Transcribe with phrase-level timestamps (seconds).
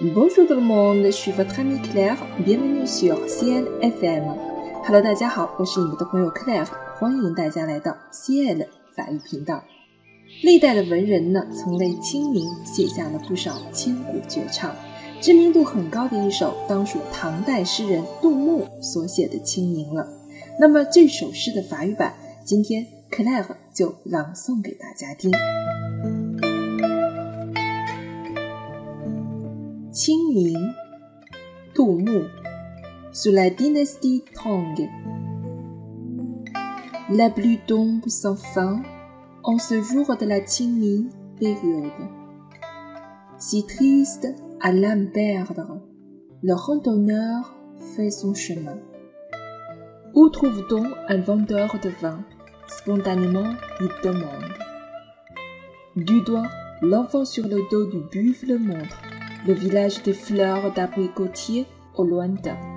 [0.00, 2.16] Bonjour tout le monde, je suis votre ami Claire.
[2.44, 4.24] Bienvenue sur CL FM.
[4.84, 6.66] Hello，大家好，我是你们的朋友 Claire，
[6.98, 8.66] 欢迎大家来到 CL
[8.96, 9.62] 法语频道。
[10.42, 14.74] 历代的文人呢，曾为《清明》写下了不少千古绝唱，
[15.20, 20.08] 知名度很高的一首，当属唐代诗人杜牧所写的《清明》了。
[20.58, 22.14] 那么这首诗的法语版，
[22.44, 25.30] 今天 Claire 就朗诵给大家听。
[29.93, 30.55] 清明，
[31.73, 32.23] 杜牧。
[33.11, 34.75] Sous la dynastie Tang,
[37.09, 38.83] la pluie tombe sans fin
[39.43, 41.91] en ce jour de la Qingming période.
[43.39, 44.27] Si triste
[44.61, 45.81] à l'âme perdre,
[46.43, 47.55] le randonneur
[47.95, 48.77] fait son chemin.
[50.13, 52.19] Où trouve-t-on un vendeur de vin
[52.67, 54.53] Spontanément, il demande.
[55.95, 56.47] Du doigt,
[56.83, 59.01] l'enfant sur le dos du buffle montre
[59.46, 61.66] le village des fleurs d'abricotiers
[61.96, 62.73] au lointain.